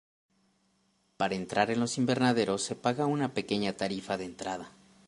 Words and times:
Para 1.17 1.35
entrar 1.35 1.69
en 1.69 1.79
los 1.79 1.99
invernaderos 1.99 2.63
se 2.63 2.75
paga 2.75 3.05
una 3.05 3.35
pequeña 3.35 3.73
tarifa 3.73 4.17
de 4.17 4.25
entrada. 4.25 4.71